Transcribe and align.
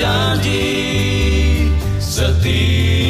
Berjanji 0.00 1.68
setia. 2.00 3.09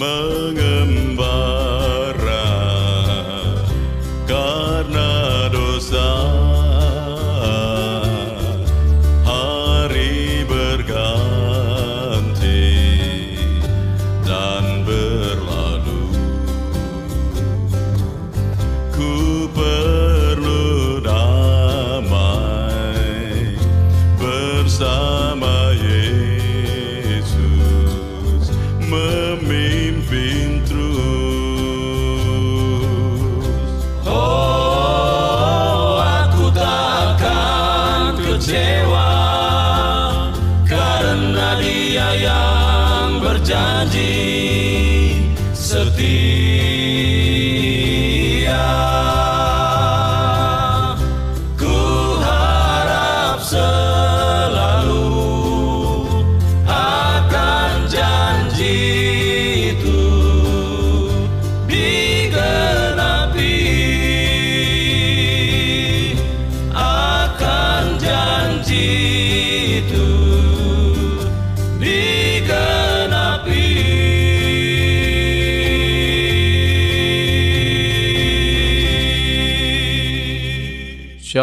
among 0.00 0.67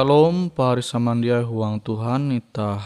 Shalom 0.06 0.54
pari 0.54 0.86
samandia 0.86 1.42
huang 1.42 1.82
Tuhan 1.82 2.30
ita 2.30 2.78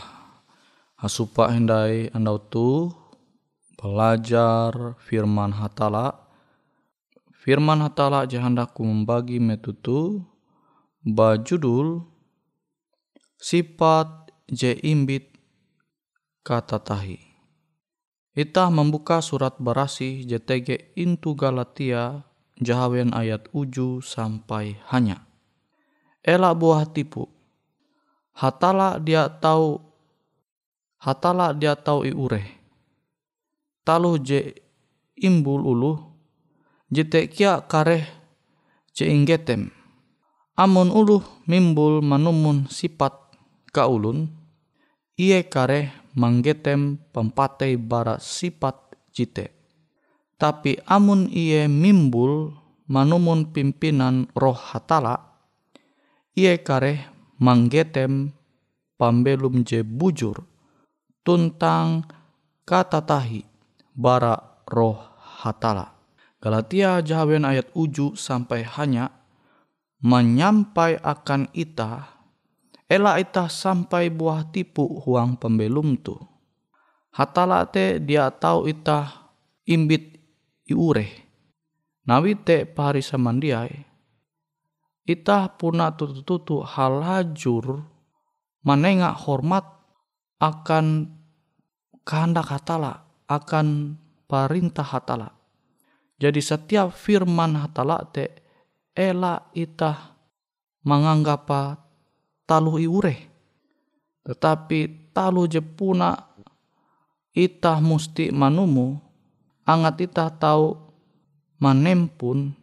hasupa 0.96 1.52
hendai 1.52 2.08
andau 2.16 2.40
tu 2.40 2.96
belajar 3.76 4.96
firman 5.04 5.52
hatala. 5.52 6.16
Firman 7.36 7.84
hatala 7.84 8.24
jahandaku 8.24 8.88
membagi 8.88 9.36
metutu 9.36 10.24
bajudul 11.04 12.08
sifat 13.36 14.32
je 14.48 14.80
imbit 14.88 15.28
kata 16.48 16.80
tahi. 16.80 17.20
Ita 18.32 18.72
membuka 18.72 19.20
surat 19.20 19.60
berasi 19.60 20.24
JTG 20.24 20.96
Intu 20.96 21.36
Galatia 21.36 22.24
Jahawen 22.64 23.12
ayat 23.12 23.52
uju 23.52 24.00
sampai 24.00 24.80
hanya. 24.88 25.29
Ela 26.24 26.52
buah 26.52 26.84
tipu. 26.90 27.28
Hatala 28.36 29.00
dia 29.00 29.28
tahu 29.28 29.80
hatala 31.00 31.52
dia 31.56 31.76
tahu 31.76 32.08
iure. 32.08 32.44
Talu 33.84 34.20
je 34.22 34.56
imbul 35.20 35.64
ulu 35.64 35.92
jete 36.92 37.28
kia 37.32 37.64
kareh 37.64 38.04
je 38.96 39.08
inggetem. 39.08 39.72
Amun 40.60 40.92
ulu 40.92 41.24
mimbul 41.48 42.04
manumun 42.04 42.68
sifat 42.68 43.16
kaulun 43.72 44.28
iye 45.16 45.48
kareh 45.48 45.92
manggetem 46.20 47.00
pempatai 47.16 47.80
bara 47.80 48.20
sifat 48.20 48.76
jite 49.16 49.60
tapi 50.40 50.80
amun 50.88 51.28
iye 51.28 51.68
mimbul 51.68 52.56
manumun 52.88 53.52
pimpinan 53.52 54.32
roh 54.34 54.56
hatala, 54.56 55.29
iye 56.40 56.64
kare 56.64 57.12
manggetem 57.44 58.32
pambelum 58.96 59.68
je 59.68 59.84
bujur 59.84 60.40
tuntang 61.28 62.08
kata 62.64 63.04
tahi 63.04 63.44
bara 63.92 64.64
roh 64.72 65.04
hatala. 65.44 66.00
Galatia 66.40 67.04
jawen 67.04 67.44
ayat 67.44 67.68
uju 67.76 68.16
sampai 68.16 68.64
hanya 68.64 69.12
menyampai 70.00 70.96
akan 71.04 71.52
ita 71.52 72.16
ela 72.88 73.20
ita 73.20 73.52
sampai 73.52 74.08
buah 74.08 74.48
tipu 74.48 74.88
huang 75.04 75.36
pembelum 75.36 76.00
tu. 76.00 76.16
Hatala 77.12 77.68
te 77.68 78.00
dia 78.00 78.32
tahu 78.32 78.72
ita 78.72 79.28
imbit 79.68 80.16
iure. 80.72 81.28
Nawi 82.08 82.40
te 82.40 82.64
pari 82.64 83.04
samandiai. 83.04 83.89
Ita 85.10 85.58
puna 85.58 85.90
tutu-tutu 85.98 86.62
halajur 86.62 87.82
menengak 88.62 89.18
hormat 89.26 89.66
akan 90.38 91.10
kehendak 92.06 92.54
hatala, 92.54 93.10
akan 93.26 93.98
perintah 94.30 94.86
hatala. 94.86 95.34
Jadi 96.22 96.38
setiap 96.46 96.94
firman 96.94 97.58
hatala 97.58 98.06
te 98.06 98.30
ela 98.94 99.50
ita 99.58 100.14
menganggap 100.86 101.50
talu 102.46 102.78
iure. 102.78 103.18
Tetapi 104.30 105.10
talu 105.10 105.50
jepuna 105.50 106.14
ita 107.34 107.82
musti 107.82 108.30
manumu 108.30 108.94
angat 109.66 110.06
ita 110.06 110.30
tahu 110.30 110.78
manempun 111.58 112.54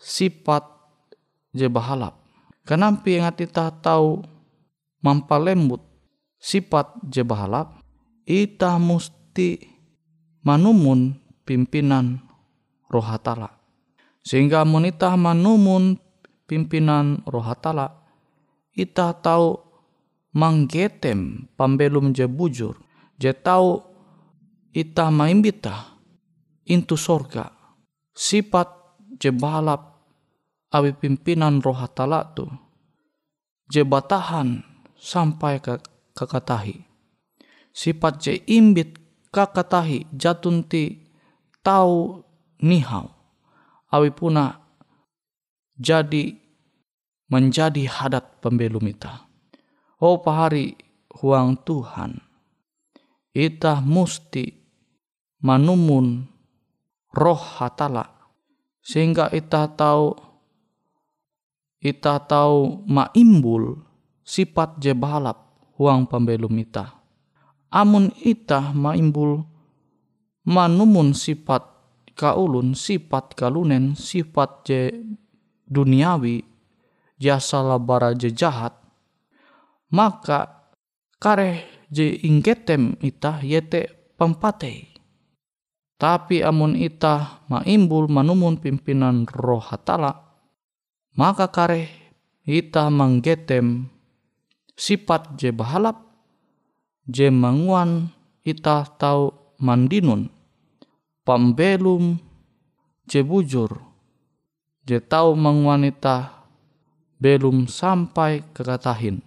sifat 0.00 0.77
je 1.58 1.66
bahalap. 1.66 2.14
Kenapa 2.62 3.10
ingat 3.10 3.42
ita 3.42 3.74
tahu 3.74 4.22
mampalembut 5.02 5.82
sifat 6.38 6.94
je 7.10 7.26
bahalap, 7.26 7.82
ita 8.22 8.78
musti 8.78 9.58
manumun 10.46 11.18
pimpinan 11.42 12.22
roh 12.86 13.02
hatala. 13.02 13.50
Sehingga 14.22 14.62
monita 14.62 15.18
manumun 15.18 15.98
pimpinan 16.46 17.26
roh 17.26 17.42
hatala, 17.42 18.06
ita 18.76 19.16
tahu 19.18 19.58
manggetem 20.36 21.50
pambelum 21.58 22.14
je 22.14 22.28
bujur, 22.30 22.78
je 23.18 23.34
tahu 23.34 23.82
ita 24.70 25.10
maimbita 25.10 25.98
intu 26.68 26.94
sorga. 26.94 27.50
Sifat 28.12 28.68
je 29.18 29.30
balap 29.32 29.97
awi 30.72 30.92
pimpinan 30.96 31.64
roh 31.64 31.76
hatala 31.76 32.28
tu 32.36 32.48
je 33.68 33.84
batahan 33.84 34.64
sampai 34.96 35.60
ke 35.60 35.78
kakatahi. 36.16 36.82
Sifat 37.70 38.18
je 38.18 38.34
imbit 38.50 38.98
kakatahi 39.30 40.10
jatunti 40.10 40.98
tau 41.62 42.24
nihau 42.58 43.06
awi 43.92 44.10
puna 44.10 44.58
jadi 45.78 46.34
menjadi 47.30 47.86
hadat 47.86 48.42
pembelum 48.42 48.82
ita. 48.88 49.28
Oh 50.02 50.18
pahari 50.22 50.74
huang 51.22 51.58
Tuhan, 51.62 52.18
ita 53.34 53.78
musti 53.82 54.46
manumun 55.42 56.26
roh 57.14 57.38
hatala 57.38 58.06
sehingga 58.82 59.30
ita 59.30 59.70
tahu 59.74 60.27
ita 61.78 62.18
tahu 62.22 62.84
maimbul 62.86 63.82
sifat 64.22 64.78
je 64.82 64.92
balap 64.94 65.58
huang 65.78 66.06
pembelum 66.10 66.54
ita. 66.58 66.98
Amun 67.68 68.10
ita 68.24 68.72
maimbul 68.72 69.44
manumun 70.48 71.12
sifat 71.12 71.64
kaulun, 72.16 72.72
sifat 72.72 73.36
kalunen, 73.36 73.92
sifat 73.94 74.50
je 74.64 74.80
duniawi, 75.68 76.42
jasa 77.20 77.60
labara 77.60 78.16
je 78.16 78.32
jahat, 78.32 78.72
maka 79.92 80.70
kare 81.20 81.84
je 81.92 82.16
inggetem 82.24 82.96
ita 83.04 83.44
yete 83.44 84.12
pempatei 84.16 84.98
tapi 85.98 86.46
amun 86.46 86.78
ita 86.78 87.42
maimbul 87.50 88.06
manumun 88.06 88.62
pimpinan 88.62 89.26
roh 89.26 89.58
hatala, 89.58 90.27
maka 91.18 91.50
kare 91.50 91.90
ita 92.46 92.86
manggetem 92.94 93.90
sifat 94.78 95.34
je 95.34 95.50
bahalap, 95.50 95.98
je 97.10 97.26
manguan 97.26 98.14
ita 98.46 98.86
tau 98.94 99.34
mandinun, 99.58 100.30
pambelum 101.26 102.22
je 103.10 103.26
bujur, 103.26 103.82
je 104.86 105.02
tau 105.02 105.34
manguan 105.34 105.82
ita 105.90 106.46
belum 107.18 107.66
sampai 107.66 108.46
kekatahin. 108.54 109.18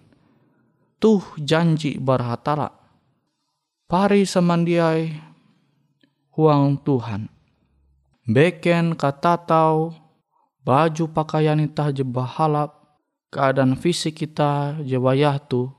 Tuh 0.96 1.20
janji 1.36 2.00
barhatala. 2.00 2.72
Pari 3.84 4.24
samandiai 4.24 5.12
huang 6.32 6.80
Tuhan. 6.80 7.28
Beken 8.24 8.96
katatau 8.96 10.01
baju 10.62 11.04
pakaian 11.10 11.58
itah 11.60 11.90
je 11.90 12.06
bahalap 12.06 12.78
keadaan 13.34 13.74
fisik 13.78 14.22
kita 14.22 14.80
je 14.82 14.96
wayah 14.98 15.38
tu. 15.42 15.70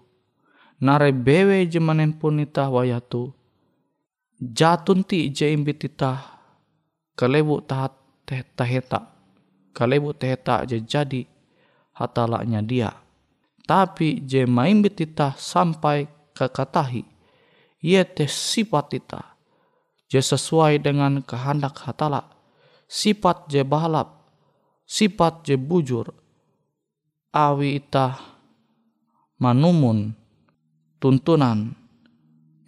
Nare 0.83 1.15
bewe 1.15 1.63
je 1.67 1.79
menempun 1.79 2.43
itah 2.43 2.67
wayah 2.67 2.99
tu. 2.99 3.31
Jatun 4.39 5.07
ti 5.07 5.31
je 5.31 5.47
imbit 5.47 5.79
itah 5.83 6.19
kalebu 7.15 7.63
tahat 7.63 7.95
teh 8.27 8.43
taheta 8.55 9.07
kalebu 9.71 10.11
teheta 10.13 10.67
je 10.67 10.83
jadi 10.83 11.23
hatalaknya 11.95 12.59
dia. 12.59 12.91
Tapi 13.63 14.19
je 14.27 14.43
maimbit 14.43 14.99
itah 14.99 15.39
sampai 15.39 16.11
ke 16.35 16.51
katahi 16.51 17.13
ia 17.83 18.07
teh 18.07 18.31
sifat 18.31 18.95
itah. 18.95 19.35
Je 20.07 20.23
sesuai 20.23 20.79
dengan 20.79 21.19
kehendak 21.19 21.83
hatala. 21.83 22.31
Sifat 22.87 23.51
je 23.51 23.59
balap, 23.67 24.22
sifat 24.83 25.47
je 25.47 25.55
bujur, 25.55 26.11
awi 27.33 27.81
ita 27.81 28.19
manumun 29.41 30.13
tuntunan 31.01 31.75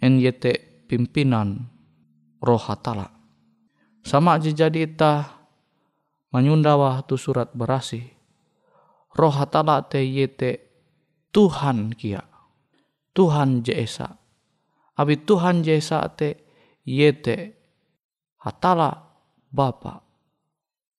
NYT 0.02 0.44
pimpinan 0.90 1.72
roh 2.42 2.60
hatala. 2.60 3.08
Sama 4.04 4.38
aja 4.38 4.52
jadi 4.52 4.86
ita 4.86 5.24
menyundawa 6.30 7.02
tu 7.08 7.16
surat 7.16 7.50
berasi. 7.56 8.04
Roh 9.16 9.32
hatala 9.32 9.80
te 9.88 10.04
yete 10.04 10.60
Tuhan 11.32 11.96
kia. 11.96 12.20
Tuhan 13.16 13.64
Jesa. 13.64 14.20
Abi 15.00 15.16
Tuhan 15.24 15.64
Jesa 15.64 16.04
te 16.12 16.36
yete 16.84 17.56
hatala 18.44 18.92
bapa 19.48 20.04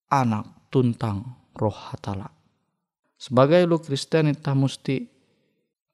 anak 0.10 0.57
tuntang 0.68 1.52
roh 1.56 1.74
hatala. 1.74 2.30
Sebagai 3.18 3.66
lu 3.66 3.82
Kristen 3.82 4.30
kita 4.30 4.54
mesti 4.54 5.02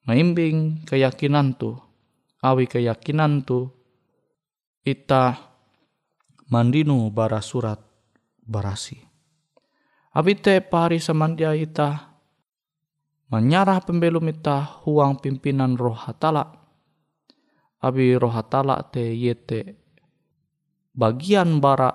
maimbing 0.03 0.83
keyakinan 0.83 1.55
tu, 1.55 1.71
awi 2.43 2.67
keyakinan 2.67 3.47
tu, 3.47 3.71
ita 4.83 5.39
mandinu 6.51 7.07
bara 7.09 7.39
surat 7.39 7.79
barasi. 8.43 8.99
Abi 10.13 10.37
te 10.37 10.61
pari 10.61 11.01
samandia 11.01 11.57
ita 11.57 12.13
menyarah 13.33 13.81
pembelum 13.81 14.29
ita 14.29 14.83
huang 14.85 15.17
pimpinan 15.17 15.73
roh 15.73 15.97
hatala. 15.97 16.53
Abi 17.81 18.13
roh 18.13 18.29
hatala 18.29 18.83
te 18.93 19.09
yete 19.15 19.79
bagian 20.93 21.57
bara 21.57 21.89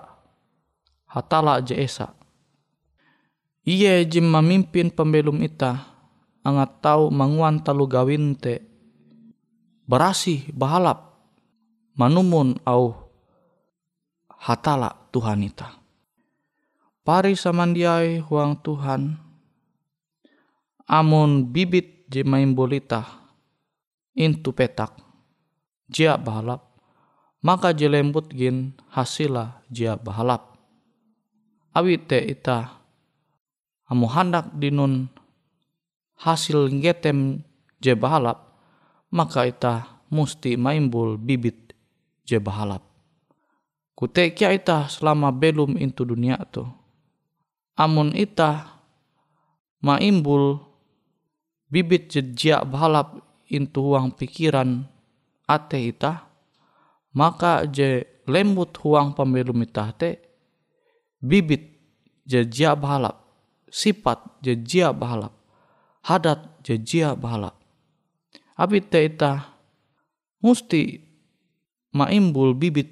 hatala 1.14 1.62
je 1.62 1.78
esa. 1.78 2.17
Iye 3.68 4.08
jim 4.08 4.24
memimpin 4.32 4.88
pembelum 4.88 5.44
ita 5.44 5.84
angat 6.40 6.80
tahu 6.80 7.12
manguan 7.12 7.60
talu 7.60 7.84
gawin 7.84 8.32
te. 8.32 8.64
Berasi 9.84 10.48
bahalap. 10.56 11.20
Manumun 12.00 12.56
au 12.64 13.12
hatala 14.32 14.96
Tuhan 15.12 15.44
ita. 15.44 15.76
Pari 17.04 17.36
samandiai 17.36 18.24
huang 18.24 18.56
Tuhan. 18.64 19.20
Amun 20.88 21.52
bibit 21.52 22.08
je 22.08 22.24
main 22.24 22.48
bolita 22.56 23.04
intu 24.16 24.56
petak. 24.56 24.96
Jia 25.92 26.16
bahalap. 26.16 26.64
Maka 27.44 27.76
je 27.76 27.84
lembut 27.84 28.32
gin 28.32 28.72
hasila 28.96 29.60
jia 29.68 30.00
bahalap. 30.00 30.56
Awi 31.76 32.00
te 32.00 32.16
ita 32.16 32.77
amu 33.88 34.06
hendak 34.08 34.52
dinun 34.56 35.08
hasil 36.20 36.68
ngetem 36.68 37.40
je 37.80 37.92
bahalap 37.96 38.48
maka 39.08 39.48
ita 39.48 39.74
musti 40.12 40.56
maimbul 40.56 41.16
bibit 41.16 41.72
je 42.28 42.36
bahalap. 42.36 42.84
Kutekia 43.96 44.54
ita 44.54 44.86
selama 44.86 45.34
belum 45.34 45.74
into 45.80 46.06
dunia 46.06 46.38
tu. 46.52 46.62
Amun 47.74 48.14
ita 48.14 48.78
maimbul 49.82 50.60
bibit 51.66 52.12
jejak 52.12 52.62
balap 52.68 53.18
into 53.48 53.80
huang 53.80 54.12
pikiran 54.12 54.84
ate 55.48 55.80
ita, 55.80 56.28
maka 57.16 57.64
je 57.64 58.04
lembut 58.28 58.76
huang 58.84 59.16
pembelum 59.16 59.64
ita 59.64 59.88
te 59.96 60.20
bibit 61.18 61.80
jejak 62.28 62.76
balap 62.76 63.27
sifat 63.70 64.24
jejak 64.42 64.96
balap 64.96 65.34
hadat 66.04 66.62
jejak 66.64 67.16
balap 67.20 67.54
Abi 68.58 68.82
te 68.82 69.06
ita 69.06 69.54
musti 70.42 70.98
maimbul 71.94 72.58
bibit 72.58 72.90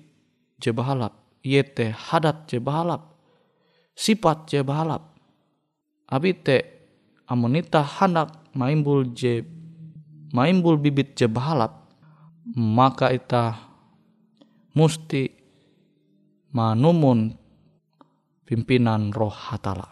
je 0.62 0.70
bahalap 0.70 1.10
yete 1.42 1.90
hadat 1.90 2.46
je 2.46 2.62
bahalap 2.62 3.18
sifat 3.98 4.46
je 4.46 4.62
bahalap 4.62 5.02
abi 6.06 6.38
te 6.38 6.56
amonita 7.26 7.82
hanak 7.82 8.30
maimbul 8.54 9.10
je 9.10 9.42
maimbul 10.30 10.78
bibit 10.78 11.18
je 11.18 11.26
bahalap 11.26 11.90
maka 12.54 13.10
ita 13.10 13.58
musti 14.78 15.34
manumun 16.54 17.34
pimpinan 18.46 19.10
roh 19.10 19.34
hatala. 19.34 19.90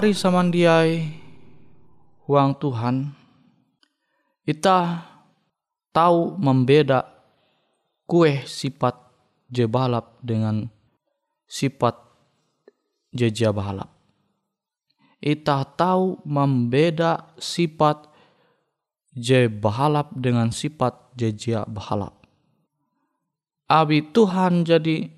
Pari 0.00 0.16
samandiai 0.16 1.12
huang 2.24 2.56
Tuhan, 2.56 3.12
ita 4.48 5.04
tahu 5.92 6.40
membeda 6.40 7.04
kue 8.08 8.40
sifat 8.48 8.96
je 9.52 9.68
balap 9.68 10.16
dengan 10.24 10.72
sifat 11.44 12.00
je 13.12 13.28
jia 13.28 13.52
balap. 13.52 13.92
Ita 15.20 15.68
tahu 15.68 16.24
membeda 16.24 17.36
sifat 17.36 18.08
je 19.12 19.52
balap 19.52 20.16
dengan 20.16 20.48
sifat 20.48 21.12
je 21.12 21.28
jia 21.28 21.68
balap. 21.68 22.16
Abi 23.68 24.00
Tuhan 24.16 24.64
jadi 24.64 25.12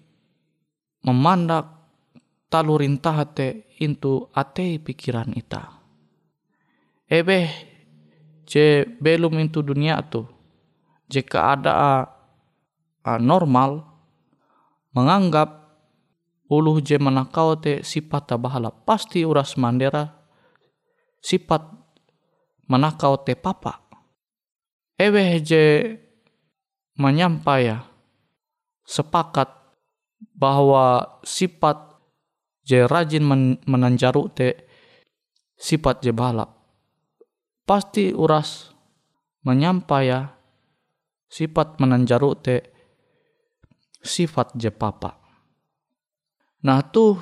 memandak 1.07 1.82
talurintah 2.53 3.25
te 3.33 3.73
into 3.81 4.29
ate 4.37 4.77
pikiran 4.77 5.33
ita. 5.33 5.81
Ebe 7.09 7.49
je 8.45 8.85
belum 9.01 9.41
into 9.41 9.65
dunia 9.65 10.05
tu 10.05 10.29
jika 11.09 11.57
ada 11.57 11.73
uh, 13.09 13.17
normal 13.17 13.89
menganggap 14.93 15.65
uluh 16.53 16.85
je 16.85 17.01
manakau 17.01 17.57
te 17.57 17.81
sifat 17.81 18.37
bahala 18.37 18.69
pasti 18.69 19.25
uras 19.25 19.57
mandera 19.57 20.13
sifat 21.25 21.65
manakau 22.69 23.17
te 23.17 23.33
papa. 23.33 23.81
Ebe 25.01 25.41
je 25.41 25.97
menyampaikan 27.01 27.89
sepakat 28.85 29.49
bahwa 30.37 31.19
sifat 31.25 31.92
je 32.63 32.87
rajin 32.87 33.25
men 33.27 33.43
menanjaru 33.67 34.31
te 34.31 34.49
sifat 35.59 36.03
je 36.03 36.13
balap. 36.15 36.51
Pasti 37.63 38.11
uras 38.11 38.71
menyampaikan 39.47 40.31
sifat 41.31 41.81
menanjaru 41.81 42.31
te 42.39 42.57
sifat 44.03 44.55
je 44.59 44.71
papa. 44.71 45.19
Nah 46.63 46.83
tuh 46.83 47.19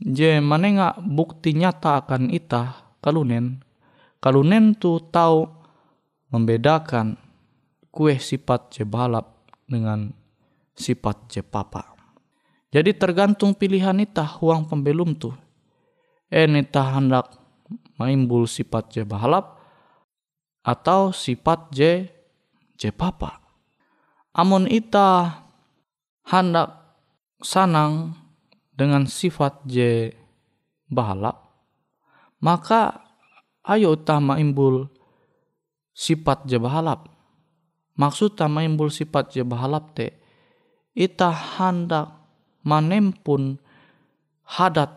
je 0.00 0.40
manenga 0.40 0.96
bukti 1.00 1.56
nyata 1.56 2.04
akan 2.04 2.28
ita 2.32 2.96
kalunen. 3.00 3.64
Kalunen 4.20 4.76
tu 4.76 4.98
tahu 5.12 5.46
membedakan 6.32 7.16
kue 7.92 8.20
sifat 8.20 8.74
je 8.74 8.84
balap 8.84 9.48
dengan 9.64 10.12
sifat 10.76 11.32
je 11.32 11.40
papa. 11.40 11.95
Jadi 12.76 12.92
tergantung 12.92 13.56
pilihan 13.56 13.96
ita 14.04 14.36
uang 14.36 14.68
pembelum 14.68 15.16
tu. 15.16 15.32
En 16.28 16.60
ita 16.60 16.84
hendak 16.92 17.32
maimbul 17.96 18.44
sifat 18.44 18.92
je 18.92 19.00
balap 19.00 19.56
atau 20.60 21.08
sifat 21.08 21.72
je 21.72 22.04
je 22.76 22.92
papa. 22.92 23.40
Amun 24.36 24.68
ita 24.68 25.40
hendak 26.28 27.00
sanang 27.40 28.12
dengan 28.76 29.08
sifat 29.08 29.64
je 29.64 30.12
balap, 30.92 31.48
maka 32.44 33.08
ayo 33.64 33.96
ita 33.96 34.20
maimbul 34.20 34.92
sifat 35.96 36.44
je 36.44 36.60
balap. 36.60 37.08
Maksud 37.96 38.36
maimbul 38.52 38.92
sifat 38.92 39.32
je 39.32 39.40
balap 39.48 39.96
te, 39.96 40.12
ita 40.92 41.32
hendak 41.32 42.15
manempun 42.66 43.62
hadat 44.42 44.90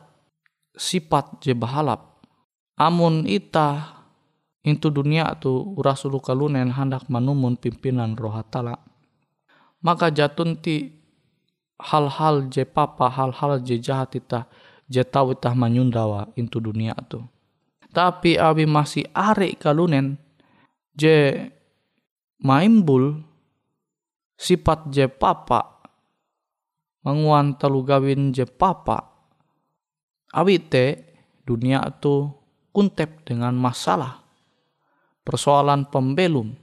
sifat 0.74 1.38
je 1.46 1.54
bahalap. 1.54 2.26
Amun 2.80 3.30
ita 3.30 4.00
into 4.66 4.90
dunia 4.90 5.38
tu 5.38 5.78
urasulu 5.78 6.18
kalunen 6.20 6.74
hendak 6.74 7.06
manumun 7.08 7.56
pimpinan 7.56 8.18
roh 8.18 8.34
hatala. 8.34 8.82
Maka 9.86 10.12
jatun 10.12 10.60
ti 10.60 10.92
hal-hal 11.80 12.52
je 12.52 12.68
papa, 12.68 13.08
hal-hal 13.08 13.64
je 13.64 13.80
jahat 13.80 14.12
ita, 14.18 14.50
je 14.92 15.00
tahu 15.06 15.38
ita 15.38 15.56
manyundawa 15.56 16.28
into 16.36 16.60
dunia 16.60 16.98
tu. 17.08 17.24
Tapi 17.90 18.36
abi 18.36 18.68
masih 18.68 19.08
are 19.16 19.56
kalunen 19.56 20.20
je 20.96 21.48
maimbul 22.44 23.24
sifat 24.36 24.92
je 24.92 25.08
papa 25.08 25.79
manguan 27.04 27.56
telu 27.56 27.84
gawin 27.84 28.36
je 28.36 28.44
papa. 28.44 29.08
Awi 30.36 30.62
te 30.62 30.86
dunia 31.48 31.82
tu 31.98 32.30
kuntep 32.70 33.26
dengan 33.26 33.56
masalah. 33.58 34.22
Persoalan 35.26 35.90
pembelum. 35.90 36.54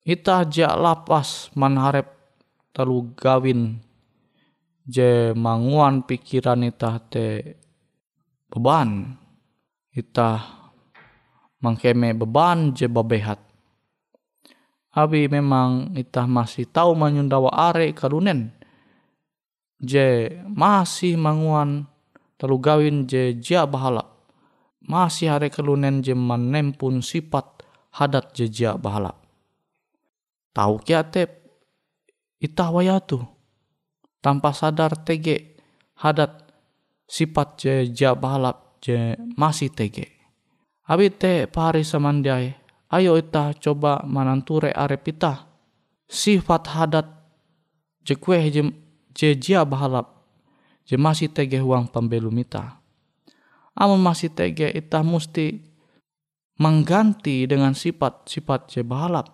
Ita 0.00 0.48
ja 0.48 0.72
lapas 0.74 1.52
manharep 1.54 2.08
telu 2.72 3.12
gawin 3.12 3.78
je 4.88 5.36
manguan 5.36 6.02
pikiran 6.04 6.64
ita 6.64 6.98
te 7.10 7.56
beban. 8.48 9.16
Ita 9.90 10.40
mangkeme 11.60 12.16
beban 12.16 12.72
je 12.72 12.88
babehat. 12.88 13.40
Abi 14.90 15.30
memang 15.30 15.94
ita 15.94 16.26
masih 16.26 16.66
tahu 16.66 16.98
menyundawa 16.98 17.54
are 17.54 17.94
kalunen 17.94 18.59
je 19.80 20.28
masih 20.44 21.16
manguan 21.16 21.88
telu 22.36 22.60
gawin 22.60 23.08
je 23.08 23.34
jia 23.36 23.64
bahala. 23.64 24.04
Masih 24.80 25.32
hari 25.32 25.52
kelunen 25.52 26.00
je 26.04 26.16
manempun 26.16 27.04
sifat 27.04 27.64
hadat 27.96 28.32
je 28.36 28.46
jia 28.48 28.76
bahala. 28.76 29.16
Kia 30.84 31.04
te 31.08 31.24
itah 32.40 32.68
wayatu 32.68 33.24
tanpa 34.20 34.52
sadar 34.52 34.92
tege 35.04 35.56
hadat 36.00 36.44
sifat 37.08 37.48
je 37.60 37.74
jia 37.88 38.12
bahala 38.12 38.76
je 38.84 39.16
masih 39.36 39.72
tege. 39.72 40.04
Abi 40.90 41.08
te 41.12 41.46
pari 41.46 41.86
samandiai 41.86 42.50
ayo 42.90 43.14
ita 43.14 43.54
coba 43.62 44.02
mananture 44.02 44.74
arep 44.74 45.14
ita 45.14 45.46
sifat 46.10 46.66
hadat 46.74 47.06
je 48.02 48.18
kue 48.18 48.50
je 48.50 48.66
je 49.14 49.34
jia 49.34 49.66
bahalap 49.66 50.20
je 50.90 50.98
masih 50.98 51.30
tege 51.30 51.62
huang 51.62 51.86
pembelum 51.86 52.34
ita. 52.42 52.82
Amun 53.78 54.02
masih 54.02 54.34
tege 54.34 54.66
ita 54.74 55.06
musti 55.06 55.62
mengganti 56.58 57.48
dengan 57.48 57.72
sifat-sifat 57.72 58.68
je 58.68 58.82
bahalap. 58.84 59.30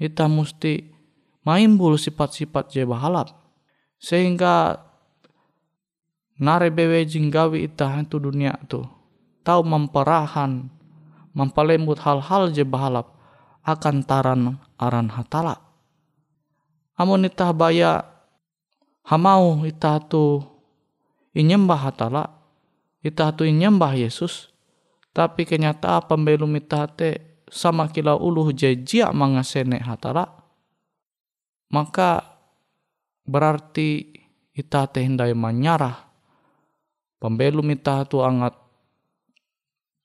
Ita 0.00 0.26
musti 0.26 0.90
maimbul 1.44 2.00
sifat-sifat 2.00 2.72
je 2.72 2.82
bahalap. 2.88 3.36
Sehingga 4.00 4.80
nare 6.40 6.72
bewe 6.72 7.04
jinggawi 7.04 7.68
ita 7.68 8.00
itu 8.00 8.16
dunia 8.16 8.56
tu. 8.64 8.80
Tahu 9.44 9.60
memperahan, 9.64 10.72
mempalembut 11.36 12.00
hal-hal 12.00 12.48
je 12.50 12.64
bahalap 12.64 13.12
akan 13.62 14.02
taran 14.02 14.56
aran 14.80 15.12
hatala. 15.12 15.60
Amun 16.96 17.28
ita 17.28 17.52
baya 17.52 18.09
hamau 19.06 19.64
ita 19.64 20.00
tu 20.04 20.44
inyembah 21.32 21.80
hatala 21.90 22.40
ita 23.00 23.32
tu 23.32 23.48
inyembah 23.48 23.96
Yesus. 23.96 24.52
Tapi 25.10 25.42
kenyataan 25.42 26.06
pembelum 26.06 26.54
ita 26.54 26.86
te 26.86 27.42
sama 27.50 27.90
kila 27.90 28.14
uluh 28.14 28.54
jejia 28.54 29.10
mangasene 29.10 29.82
hatala? 29.82 30.30
Maka 31.74 32.22
berarti 33.26 34.06
ita 34.54 34.86
te 34.86 35.02
hindai 35.02 35.34
menyarah 35.34 36.06
pembelum 37.18 37.66
ita 37.74 38.06
tu 38.06 38.22
angat 38.22 38.54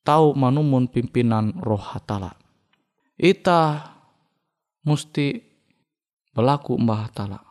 tahu 0.02 0.34
manumun 0.34 0.90
pimpinan 0.90 1.54
roh 1.62 1.82
hatala. 1.82 2.34
Ita 3.16 3.94
musti 4.90 5.38
berlaku 6.34 6.76
mbah 6.82 7.00
hatala 7.08 7.45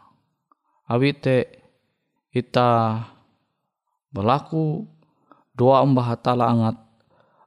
awite 0.89 1.49
ita 2.35 3.01
berlaku 4.11 4.87
doa 5.55 5.83
mbah 5.87 6.15
hatala 6.15 6.51
angat 6.51 6.77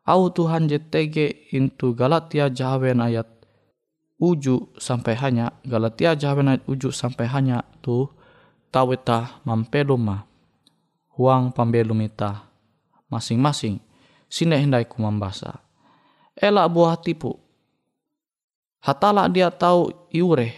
au 0.07 0.31
Tuhan 0.31 0.71
JTG 0.71 1.49
into 1.55 1.91
Galatia 1.91 2.47
Jawen 2.47 3.03
ayat 3.03 3.27
uju 4.17 4.73
sampai 4.79 5.13
hanya 5.19 5.51
Galatia 5.67 6.15
Jawen 6.15 6.51
ayat 6.51 6.63
uju 6.65 6.89
sampai 6.95 7.27
hanya 7.27 7.67
tu 7.83 8.07
taweta 8.71 9.43
mampeluma 9.43 10.23
huang 11.15 11.51
pambelum 11.51 11.99
ita 12.03 12.47
masing-masing 13.11 13.79
sine 14.31 14.55
hindai 14.59 14.87
ku 14.87 14.99
membasa 14.99 15.67
elak 16.37 16.69
buah 16.69 16.95
tipu. 17.01 17.33
Hatala 18.77 19.25
dia 19.27 19.49
tahu 19.49 19.89
iure 20.13 20.53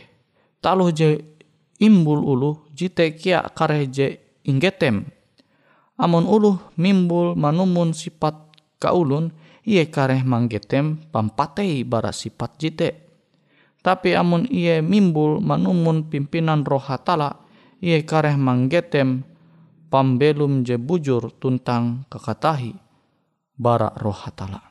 taluh 0.60 0.92
je 0.92 1.24
imbul 1.80 2.22
ulu 2.22 2.70
jite 2.76 3.16
kia 3.16 3.44
kareje 3.56 4.20
inggetem 4.44 5.08
Amun 6.00 6.24
uluh 6.32 6.56
mimbul 6.80 7.36
manumun 7.36 7.92
sifat 7.92 8.56
kaulun, 8.80 9.36
ia 9.68 9.84
kareh 9.84 10.24
manggetem 10.24 10.96
pampatei 11.12 11.84
bara 11.84 12.16
sifat 12.16 12.56
jite. 12.56 12.90
Tapi 13.84 14.16
amun 14.16 14.48
ia 14.48 14.80
mimbul 14.80 15.44
manumun 15.44 16.08
pimpinan 16.08 16.64
roh 16.64 16.80
hatala, 16.80 17.44
ia 17.84 18.00
kareh 18.08 18.40
manggetem 18.40 19.28
pambelum 19.92 20.64
je 20.64 20.80
bujur 20.80 21.36
tuntang 21.36 22.08
kekatahi 22.08 22.72
bara 23.60 23.92
roh 24.00 24.16
hatala. 24.16 24.64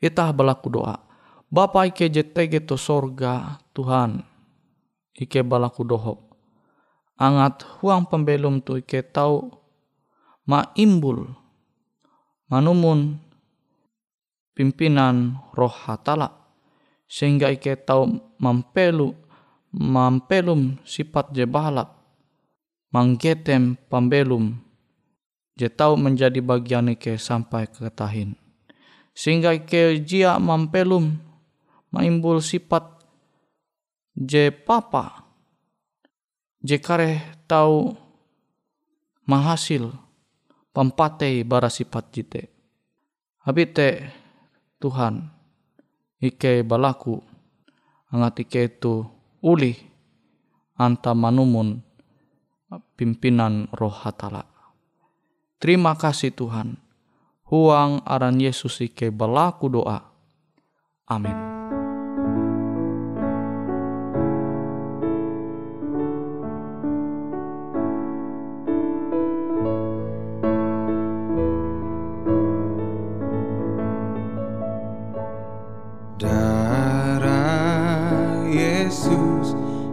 Itah 0.00 0.32
balaku 0.32 0.80
doa. 0.80 0.96
Bapa 1.52 1.84
ike 1.84 2.08
jetege 2.08 2.64
to 2.64 2.80
sorga 2.80 3.60
Tuhan. 3.76 4.31
Ike 5.12 5.44
balaku 5.44 5.84
dohop. 5.84 6.18
Angat 7.20 7.62
huang 7.80 8.08
pembelum 8.08 8.64
tu 8.64 8.80
ike 8.80 9.04
tau 9.12 9.62
ma 10.48 10.74
imbul 10.74 11.30
manumun 12.50 13.16
pimpinan 14.52 15.38
roh 15.54 15.70
hatala 15.70 16.28
sehingga 17.08 17.48
ike 17.54 17.86
tau 17.86 18.10
mampelu 18.42 19.14
mampelum 19.72 20.76
sifat 20.84 21.32
je 21.32 21.48
balap 21.48 21.96
manggetem 22.92 23.80
pambelum 23.88 24.60
je 25.56 25.68
tau 25.72 25.96
menjadi 25.96 26.44
bagian 26.44 26.92
ike 26.92 27.16
sampai 27.16 27.70
ke 27.70 27.88
tahin 27.88 28.36
sehingga 29.16 29.56
ike 29.56 30.04
jia 30.04 30.36
mampelum 30.36 31.16
maimbul 31.88 32.44
sifat 32.44 32.91
je 34.16 34.50
papa 34.52 35.24
je 36.60 36.76
kare 36.78 37.42
tau 37.48 37.96
mahasil 39.26 39.90
pampatei 40.72 41.44
bara 41.44 41.68
sifat 41.68 42.04
jite 42.12 42.42
habite 43.44 44.12
Tuhan 44.82 45.30
ike 46.20 46.66
balaku 46.66 47.22
angat 48.12 48.44
ike 48.44 48.78
tu 48.82 49.06
ulih 49.42 49.76
anta 50.78 51.14
manumun 51.14 51.82
pimpinan 52.96 53.68
roh 53.74 53.92
hatala. 53.92 54.48
Terima 55.60 55.94
kasih 55.94 56.32
Tuhan. 56.32 56.78
Huang 57.52 58.00
aran 58.08 58.40
Yesus 58.40 58.80
ike 58.80 59.12
balaku 59.12 59.68
doa. 59.68 60.00
Amin. 61.06 61.61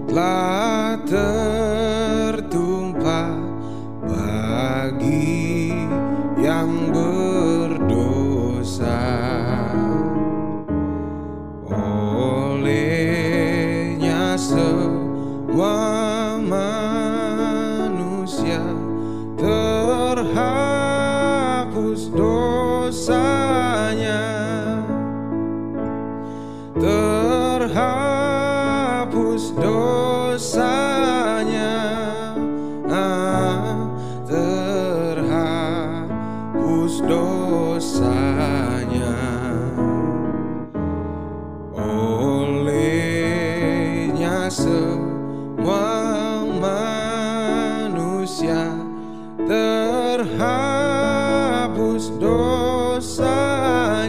Yesus 0.09 1.58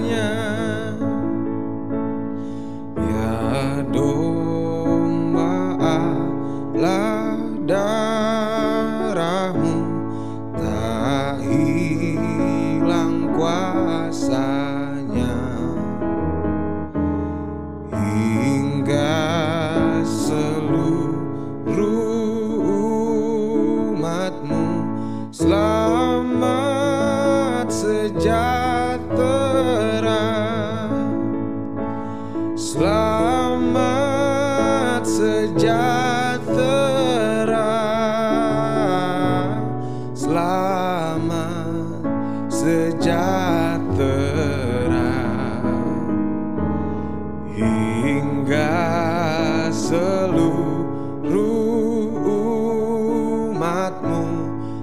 желание 0.00 0.29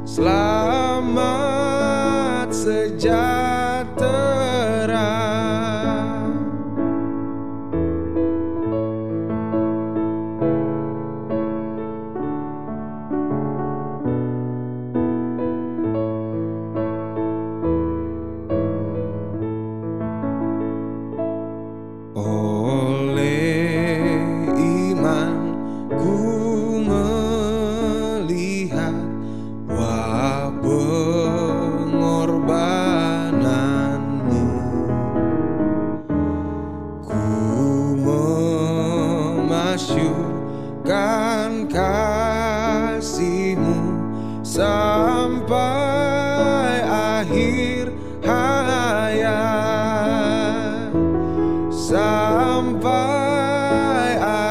Selamat 0.08 1.28
sejahtera 2.56 3.47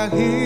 sampai 0.07 0.46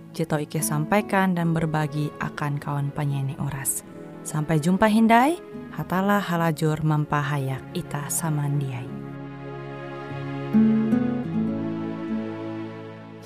tau 0.27 0.43
Ike 0.43 0.59
sampaikan 0.59 1.31
dan 1.31 1.55
berbagi 1.55 2.11
akan 2.19 2.59
kawan 2.59 2.91
penyanyi 2.91 3.39
Uras. 3.39 3.87
Sampai 4.21 4.59
jumpa 4.59 4.85
Hindai, 4.91 5.39
hatalah 5.73 6.19
halajur 6.19 6.83
mempahayak 6.83 7.63
Ita 7.71 8.11
samandiai. 8.11 8.85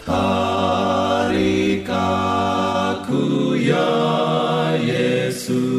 Tarik 0.05 1.89
aku 1.89 3.57
ya 3.57 3.91
Yesus 4.77 5.74